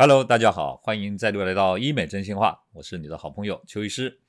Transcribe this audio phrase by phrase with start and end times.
[0.00, 4.20] Hello，大家好，欢迎再度来到医美真心话，我是你的好朋友邱医师。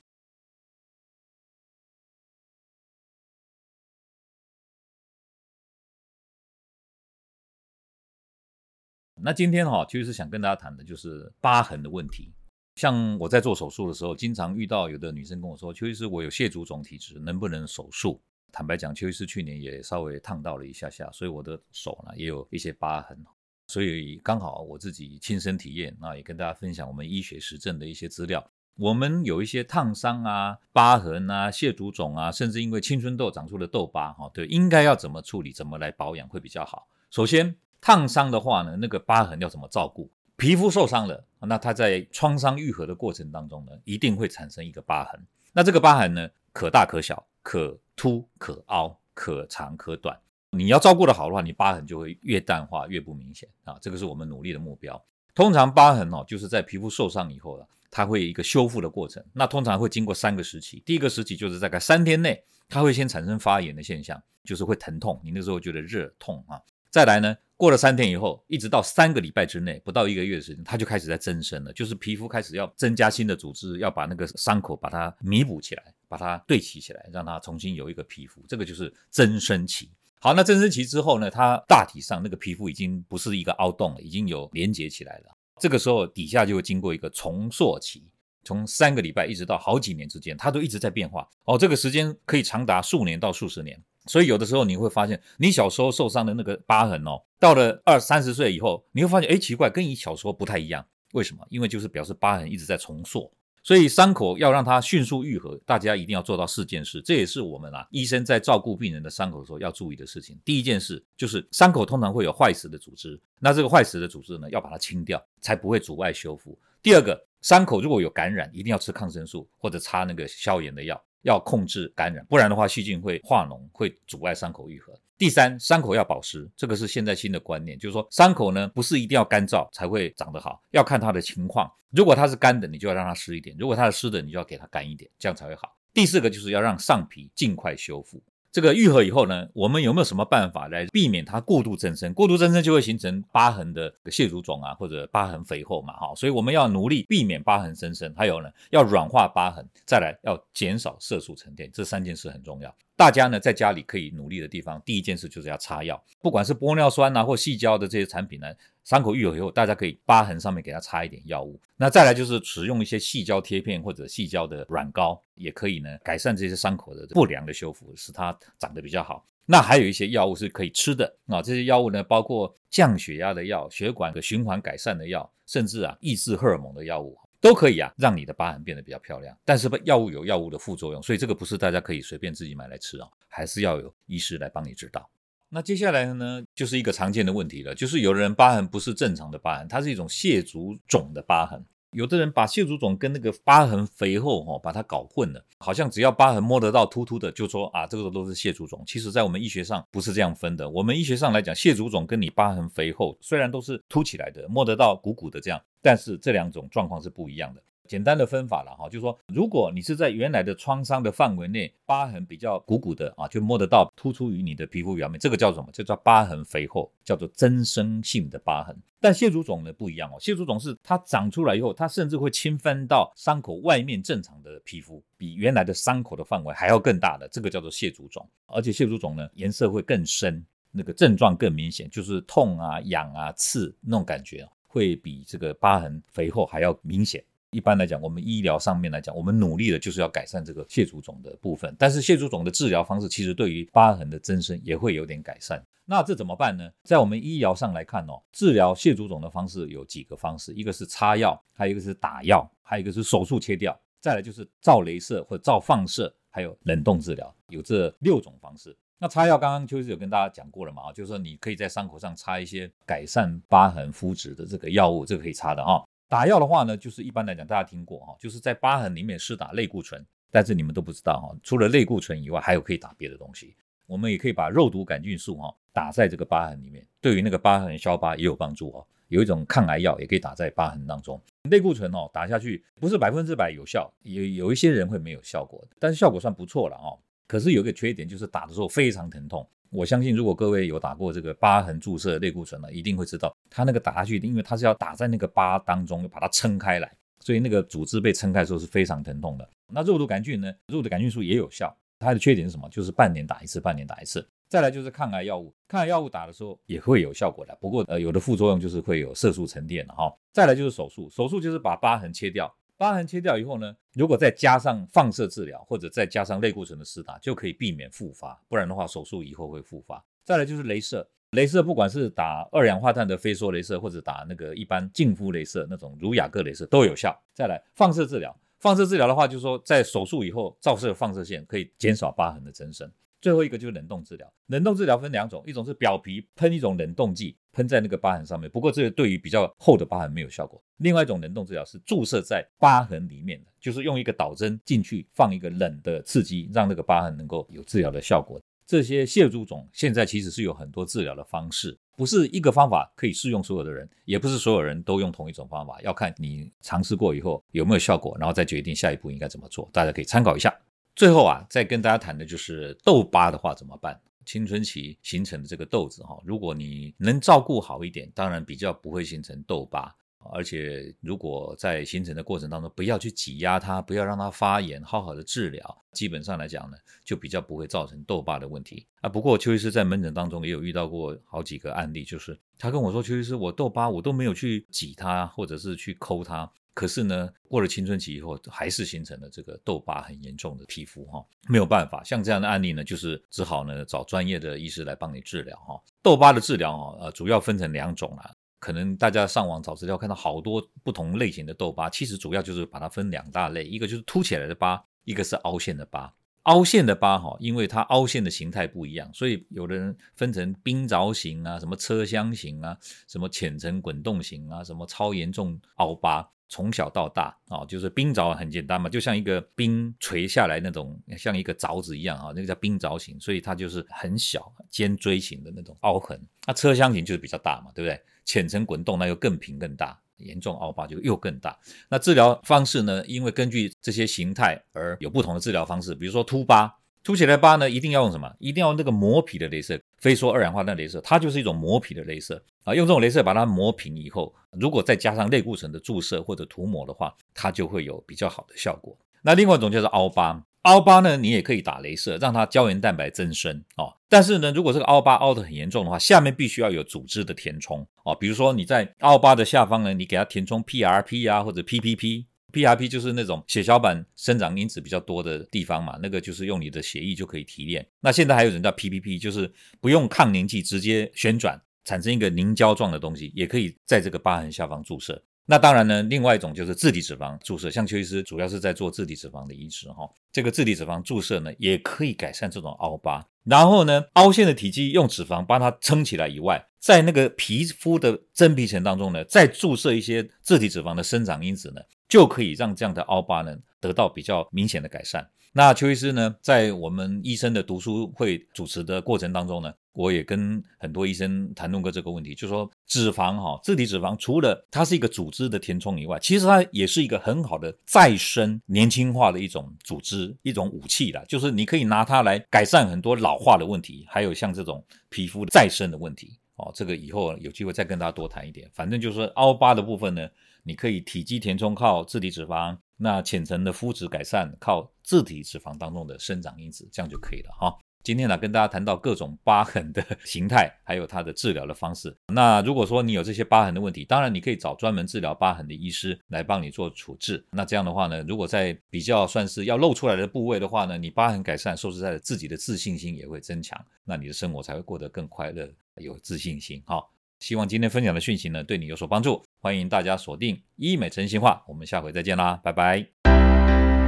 [9.13, 12.33] 那今天哈，邱医师想跟大家谈的就是疤痕的问题。
[12.73, 18.19] 像我在做手术的时候，经常遇到有的女生跟我说：“邱医师，我有蟹足肿体质，能不能手术？”
[18.51, 23.23] 坦白讲，邱医师去年也稍微烫到了一下下，所以我的手呢也有一些疤痕。
[23.69, 28.43] 所以刚好我自己亲身体验，那也跟大家分享我们医学实证的一些资料。
[28.75, 36.87] 我们有一些烫伤啊、疤痕啊、蟹足肿啊，甚至因为青春痘长出了痘疤，哈，对，应该要怎么处理、怎么来保养会比较好？
[37.11, 40.09] 首先，烫伤的话呢，那个疤痕要怎么照顾？
[40.35, 45.19] 皮肤受伤了，那它在创伤愈合的过程当中呢，一定会产生一个疤痕。
[45.53, 50.17] 那这个疤痕呢，可大可小，可凸可凹，可长可短。
[50.51, 55.01] 你要照顾的好的话，你疤痕就会越淡化越不明显啊，这个是我们努力的目标。
[55.35, 59.23] 通常疤痕哦，就是在皮肤受伤以后了，它会一个修复的过程。
[59.31, 66.59] 那通常会经过三个时期，第一个时期就是大概三天内，它会先产生发炎的现象，就是会疼痛，你那时候觉得热痛啊。
[66.89, 79.91] 再来呢，过了三天以后，一直到三个礼拜之内，不到一个月的时间，它就开始在增生了，就是皮肤开始要增加新的组织，要把那个伤口把它弥补起来，把它对齐起来，让它重新有一个皮肤，这个就是增生期。
[80.21, 81.29] 好，那增生期之后呢？
[81.29, 85.37] 它大体上那个皮肤已经不是一个凹洞了，已经有连接起来了。
[85.57, 88.03] 这个时候底下就会经过一个重塑期，
[88.43, 91.25] 从三个礼拜一直到好几年之间，它都一直在变化。
[91.45, 93.81] 哦，这个时间可以长达数年到数十年。
[94.07, 100.85] 所以有的时候你会发现，你小时候受伤的那个疤痕哦，到了二三十岁以后，你会发现，哎，奇怪，跟你小时候不太一样。
[101.13, 101.45] 为什么？
[101.49, 103.31] 因为就是表示疤痕一直在重塑。
[103.63, 110.39] 所以伤口要让它迅速愈合，大家一定要做到四件事，这也是我们啊医生在照顾病人的伤口的时候要注意的事情。
[110.43, 116.57] 第一件事就是伤口通常会有坏死的组织，那这个坏死的组织呢要把它清掉，才不会阻碍修复。
[116.81, 121.01] 第二个，伤口如果有感染，一定要吃抗生素或者擦那个消炎的药。
[121.23, 124.97] 要控制感染，不然的话细菌会化脓，会阻碍伤口愈合。
[125.19, 131.69] 第三，伤口要保湿，这个是现在新的观念，就是说伤口呢不是一定要干燥才会长得好，要看它的情况。
[131.89, 135.75] 如果它是干的，你就要让它湿一点；如果它是湿的，你就要给它干一点，这样才会好。
[135.93, 138.23] 第四个就是要让上皮尽快修复。
[138.49, 142.13] 这个愈合以后呢，我们有没有什么办法来避免它过度增生？
[142.13, 148.13] 过度增生就会形成疤痕的蟹足肿啊，或者疤痕肥厚嘛，哈，所以我们要努力避免疤痕增生。
[148.15, 152.73] 还有呢，要软化疤痕，再来要减少色素沉淀，这三件事很重要。
[152.99, 158.47] 大家呢在家里可以努力的地方，第一件事就是要擦药，不管是玻尿酸啊或细胶的这些产品呢，
[158.83, 161.57] 伤口愈合以后，大家可以疤痕上面给它擦一点药物。
[161.77, 169.25] 那再来就是使用一些细胶贴片或者细胶的软膏，也可以呢改善这些伤口的不良的修复，使它长得比较好。
[169.45, 177.17] 那还有一些药物是可以吃的啊，这些药物呢包括降血压的药、血管的循环改善的药，甚至啊抑制荷尔蒙的药物。
[177.41, 179.37] 都可以啊，让你的疤痕变得比较漂亮。
[179.45, 185.09] 但是药物有药物的副作用，所以这个不是大家可以随便自己买来吃啊，还是要有医师来帮你指导。
[185.49, 191.65] 那接下来呢，就是一个常见的问题了，就是有的人疤痕不是正常的疤痕，它是一种蟹足肿的疤痕。
[191.91, 198.83] 有的人把蟹足肿跟那个疤痕肥厚哦，把它搞混了，好像只要疤痕摸得到凸凸的，就说啊，这个都是蟹足肿。
[198.85, 200.69] 其实，在我们医学上不是这样分的。
[200.69, 207.61] 我们医学上来讲，蟹足肿跟你疤痕肥厚虽然都是凸起来的，摸得到鼓鼓的这样，但是这两种状况是不一样的。
[207.89, 215.67] 简单的分法了哈，就是说，如果你是在原来的创伤的范围内，疤痕比较鼓鼓的啊，就摸得到，突出于你的皮肤表面，这个叫什么？
[215.73, 218.77] 这叫疤痕肥厚，叫做增生性的疤痕。
[219.01, 228.23] 但蟹足肿呢不一样哦，蟹足肿是它长出来以后，它甚至会侵犯到伤口外面正常的皮肤，比原来的伤口的范围还要更大的，这个叫做蟹足肿。
[228.45, 237.23] 而且蟹足肿呢颜色会更深，那个症状更明显，就是痛啊、痒啊、刺那种感觉会比这个疤痕肥厚还要明显。
[237.51, 241.75] 一般来讲，我们医疗上面来讲，我们努力的就是要改善这个蟹足肿的部分。
[241.79, 245.63] 但是蟹足肿的治疗方式，其实对于疤痕的增生也会有点改善。
[245.85, 246.69] 那这怎么办呢？
[246.83, 258.77] 在我们医疗上来看哦，治疗蟹足肿的方式有几个方式，一个是擦药，还有一个是打药，还有一个是手术切掉，再来就是照镭射或照放射，还有冷冻治疗，有这六种方式。
[259.01, 265.83] 那擦药刚刚就是有跟大家讲过了嘛，就是说你可以在伤口上擦一些改善疤痕肤质的这个药物，这个可以擦的哈。
[266.09, 273.55] 打药的话呢，就是一般来讲，大家听过哈，就是在疤痕里面施打类固醇，但是你们都不知道哈，除了类固醇以外，还有可以打别的东西。
[273.85, 278.85] 我们也可以把肉毒杆菌素哈打在这个疤痕里面，对于那个疤痕消疤也有帮助哦。
[279.07, 281.19] 有一种抗癌药也可以打在疤痕当中。
[281.49, 286.97] 类固醇哦打下去不是百分之百有效，有有一些人会没有效果，但是效果算不错了哦。
[287.27, 299.47] 可是有个缺点就是打的时候非常疼痛，我相信，如果各位有打过这个疤痕注射类固醇呢，一定会知道，它那个打下去，因为它是要打在那个疤当中，把它撑开来，所以那个组织被撑开的时候是非常疼痛的。
[299.71, 302.67] 那肉毒杆菌呢，肉毒杆菌素也有效，它的缺点是什么？
[302.69, 304.27] 就是半年打一次，半年打一次。
[304.49, 310.11] 再来就是抗癌药物，抗癌药物打的时候也会有效果的，不过呃有的副作用就是会有色素沉淀了哈。
[310.33, 312.51] 再来就是手术，手术就是把疤痕切掉。
[312.79, 318.41] 疤痕切掉以后呢，如果再加上放射治疗或者再加上类固醇的施打，就可以避免复发。
[318.47, 320.01] 不然的话，手术以后会复发。
[320.23, 327.13] 再来就是镭射，镭射不管是打二氧化碳的飞梭镭射，或者打那个一般净肤镭射那种儒雅各镭射都有效。
[327.33, 332.89] 再来放射治疗，放射治疗的话，就是说在手术以后照射放射线可以减少疤痕的增生。
[333.19, 340.63] 最后一个就是冷冻治疗，冷冻治疗分两种，一种是表皮喷一种冷冻剂，喷在那个疤痕上面，不过这个对于比较厚的疤痕没有效果。
[340.77, 348.39] 另外一种冷冻治疗是注射在疤痕里面的，就是用一个导针进去放一个冷的刺激，让那个疤痕能够有治疗的效果。
[348.65, 359.69] 这些蟹足肿现在其实是有很多治疗的方式，不是一个方法可以适用所有的人，也不是所有人都用同一种方法，要看你尝试过以后有没有效果，然后再决定下一步应该怎么做。
[359.73, 360.57] 大家可以参考一下。
[360.95, 363.99] 最后啊，再跟大家谈的就是痘疤的话怎么办？
[364.29, 369.91] 青春期形成的这个痘子哈，如果你能照顾好一点，当然比较不会形成痘疤。
[370.31, 379.09] 而且如果在形成的过程当中，不要去挤压它，不要让它发炎，好好的治疗，基本上来讲呢，就比较不会造成痘疤的问题啊。
[379.09, 386.51] 不过邱医师在门诊当中也有遇到过好几个案例，就是他跟我说，邱医师，我痘疤我都没有去挤它，或者是去抠它。
[386.79, 395.77] 可是呢，过了青春期以后，还是形成了这个痘疤很严重的皮肤哈，没有办法，像这样的案例呢，就是只好呢找专业的医师来帮你治疗哈。
[396.01, 406.13] 痘疤的治疗啊，呃，主要分成两种啦，可能大家上网找资料看到好多不同类型的痘疤，其实主要就是把它分两大类，一个就是凸起来的疤，一个是凹陷的疤。
[406.43, 416.25] 凹陷的疤哈，因为它凹陷的形态不一样，所以有的人分成冰凿型啊，什么车厢型啊，什么浅层滚动型啊，什么超严重凹疤。
[416.49, 426.19] 从小到大啊，就是冰凿很简单嘛，就像一个冰垂下来那种，像一个凿子一样啊，那个叫冰凿型，所以它就是很小尖锥形的那种凹痕。
[426.47, 428.01] 那车厢型就是比较大嘛，对不对？
[428.25, 431.57] 浅层滚动那又更平更大，严重凹疤就又更大。
[431.87, 433.05] 那治疗方式呢？
[433.05, 436.75] 因为根据这些形态而有不同的治疗方式，比如说凸疤。
[437.01, 438.29] 凸起来疤呢，一定要用什么？
[438.39, 442.73] 一定要用那个磨皮的镭射，非说二氧化碳镭射，它就是一种磨皮的镭射啊。
[442.73, 448.97] 用这种镭射把它磨平以后，如果再加上类固醇的注射或者涂抹的话，它就会有比较好的效果。
[449.21, 453.95] 那另外一种就是凹疤，凹疤呢，你也可以打镭射，让它胶原蛋白增生哦。
[454.07, 458.15] 但是呢，如果这个凹疤凹得很严重的话，下面必须要有组织的填充哦。
[458.15, 462.25] 比如说你在凹疤的下方呢，你给它填充 PRP 啊或者 PPP。
[462.51, 467.87] PRP 就是那种血小板生长因子比较多的地方嘛，那个就是用你的血液就可以提炼。
[467.99, 475.19] 那现在还有人叫 PPP，就是不用抗凝剂，直接旋转产生一个凝胶状的东西，也可以在这个疤痕下方注射。
[475.47, 480.07] 那当然呢，另外一种就是自体脂肪注射，像邱医师主要是在做自体脂肪的移植哈。
[480.31, 483.25] 这个自体脂肪注射呢，也可以改善这种凹疤。
[483.43, 491.81] 然后呢，凹陷的体积用脂肪帮它撑起来以外，在那个皮肤的真皮层当中呢，再注射一些自体脂肪的生长因子呢。
[492.07, 495.29] 就可以让这样的凹疤呢得到比较明显的改善。
[495.53, 511.23] 那邱医师呢，在我们医生的读书会主持的过程当中呢，我也跟很多医生谈论过这个问题，就是说脂肪哈，自体脂肪除了它是一个组织的填充以外，其实它也是一个很好的再生年轻化的一种组织，一种武器啦。
[511.27, 516.37] 就是你可以拿它来改善很多老化的问题，还有像这种皮肤再生的问题。
[516.55, 518.69] 哦，这个以后有机会再跟大家多谈一点。
[518.73, 520.27] 反正就是说凹疤的部分呢。
[520.61, 527.75] 你可以体积填充靠自体脂肪，那浅层的肤质改善靠自体脂肪当中的生长因子，这样就可以了哈。
[528.03, 532.15] 今天呢，跟大家谈到各种疤痕的形态，还有它的治疗的方式。
[532.27, 537.45] 那如果说你有这些疤痕的问题，当然你可以找专门治疗疤痕的医师来帮你做处置。
[537.51, 547.03] 那这样的话呢，如果在比较算是要露出来的部位的话呢，你疤痕改善，说实在的，自己的自信心也会增强，那你的生活才会过得更快乐，有自信心哈。
[547.39, 549.43] 希望今天分享的讯息呢，对你有所帮助。
[549.61, 553.98] 欢迎大家锁定医美真心话，我们下回再见啦，拜拜。